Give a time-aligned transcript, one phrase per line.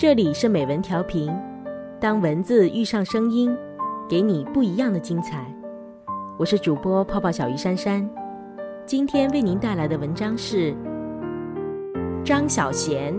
[0.00, 1.30] 这里是美文调频，
[2.00, 3.54] 当文字遇上声音，
[4.08, 5.44] 给你不一样的精彩。
[6.38, 8.08] 我是主播泡泡小鱼珊珊，
[8.86, 10.74] 今天为您带来的文章是
[12.24, 13.14] 张小娴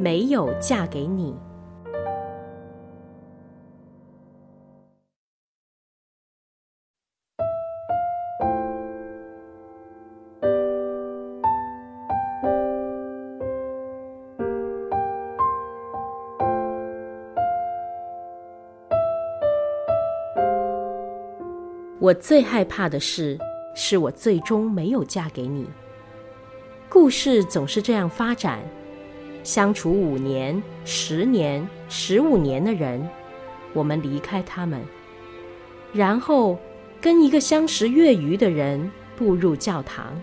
[0.00, 1.32] 没有嫁给你。
[22.00, 23.38] 我最害怕的事，
[23.74, 25.66] 是我最终没有嫁给你。
[26.88, 28.58] 故事总是这样发展：
[29.44, 33.06] 相处五年、十年、十五年的人，
[33.74, 34.80] 我们离开他们，
[35.92, 36.58] 然后
[37.02, 40.18] 跟一个相识月余的人步入教堂。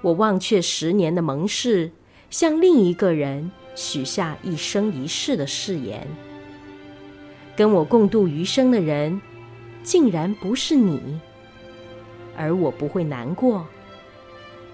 [0.00, 1.88] 我忘却十年的盟誓，
[2.30, 6.04] 向另一个人许下一生一世的誓言。
[7.54, 9.20] 跟我共度余生的人。
[9.88, 11.18] 竟然不是你，
[12.36, 13.66] 而我不会难过，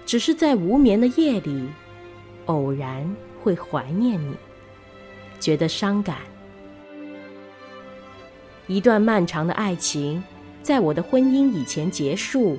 [0.05, 1.69] 只是在无眠的夜里，
[2.47, 4.35] 偶然会怀念你，
[5.39, 6.17] 觉得伤感。
[8.67, 10.21] 一段漫长的爱情，
[10.61, 12.57] 在我的婚姻以前结束；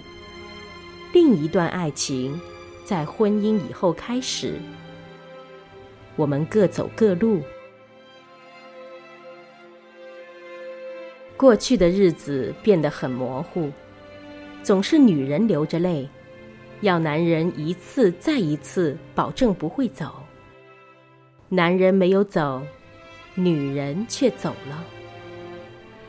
[1.12, 2.40] 另一段爱情，
[2.86, 4.54] 在婚姻以后开始。
[6.16, 7.42] 我们各走各路。
[11.36, 13.70] 过去的日子变得很模糊，
[14.62, 16.08] 总是女人流着泪，
[16.80, 20.14] 要男人一次再一次保证不会走。
[21.50, 22.62] 男人没有走，
[23.34, 24.84] 女人却走了。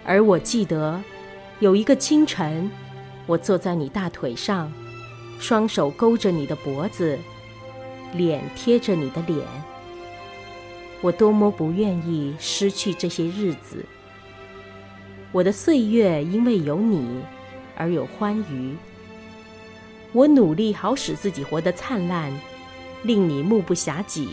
[0.06, 1.02] 而我记得，
[1.60, 2.72] 有一个清晨，
[3.26, 4.72] 我坐在你大腿上，
[5.40, 7.20] 双手勾着你的脖子，
[8.14, 9.40] 脸贴着你的脸。
[11.02, 13.86] 我多么不愿意失去这些日子。
[15.32, 17.22] 我的岁月因为有你
[17.76, 18.76] 而有欢愉，
[20.14, 22.32] 我努力好使自己活得灿烂，
[23.04, 24.28] 令你目不暇给，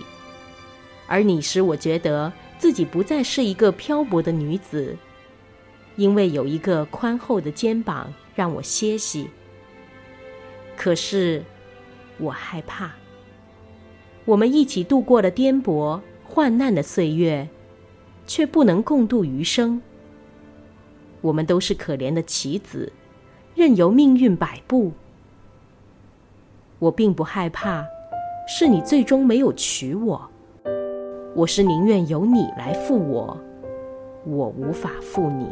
[1.07, 4.97] 而你使我觉得自己不再是一个漂泊的女子，
[5.97, 9.29] 因为有一个宽厚的肩膀让我歇息。
[10.77, 11.43] 可是，
[12.19, 12.93] 我害怕，
[14.25, 17.49] 我们一起度过了颠簸患难的岁月，
[18.27, 19.83] 却不能共度余生。
[21.25, 22.93] 我们都是可怜的棋子，
[23.55, 24.93] 任由命运摆布。
[26.79, 27.83] 我并不害怕，
[28.47, 30.21] 是你最终没有娶我。
[31.35, 33.35] 我是宁愿由你来负我，
[34.27, 35.49] 我无法负你。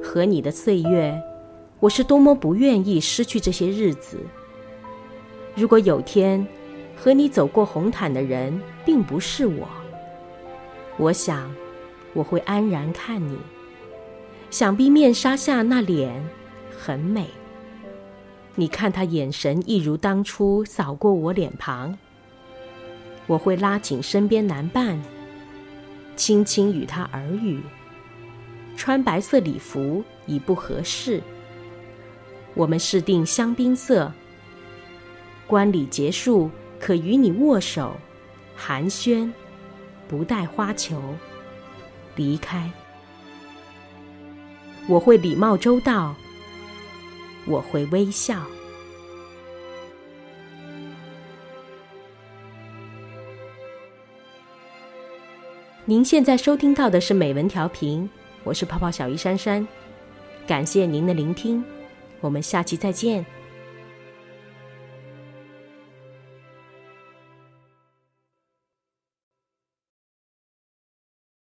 [0.00, 1.20] 和你的岁月，
[1.80, 4.18] 我是多么不愿意失去这些日子。
[5.56, 6.46] 如果有天，
[6.96, 9.68] 和你走过红毯的人并不是我。
[10.96, 11.54] 我想，
[12.14, 13.38] 我会安然看你。
[14.50, 16.26] 想必面纱下那脸
[16.76, 17.28] 很美。
[18.54, 21.96] 你看他眼神一如当初扫过我脸庞。
[23.26, 24.98] 我会拉紧身边男伴，
[26.16, 27.60] 轻轻与他耳语。
[28.76, 31.20] 穿白色礼服已不合适。
[32.54, 34.10] 我们试定香槟色。
[35.46, 36.50] 观礼结束。
[36.80, 37.96] 可与你握手，
[38.54, 39.30] 寒暄，
[40.06, 41.02] 不带花球，
[42.14, 42.70] 离开。
[44.88, 46.14] 我会礼貌周到，
[47.46, 48.40] 我会微笑。
[55.84, 58.08] 您现在收听到的是美文调频，
[58.42, 59.66] 我是泡泡小鱼珊珊，
[60.46, 61.64] 感谢您的聆听，
[62.20, 63.24] 我们下期再见。